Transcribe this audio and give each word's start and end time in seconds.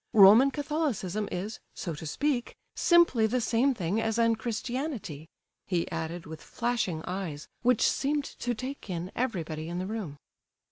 Roman 0.13 0.49
Catholicism 0.49 1.29
is, 1.31 1.59
so 1.75 1.93
to 1.93 2.07
speak, 2.07 2.55
simply 2.75 3.27
the 3.27 3.39
same 3.39 3.75
thing 3.75 4.01
as 4.01 4.17
unchristianity," 4.17 5.27
he 5.67 5.87
added 5.91 6.25
with 6.25 6.41
flashing 6.41 7.03
eyes, 7.05 7.47
which 7.61 7.87
seemed 7.87 8.23
to 8.25 8.55
take 8.55 8.89
in 8.89 9.11
everybody 9.15 9.69
in 9.69 9.77
the 9.77 9.85
room. 9.85 10.17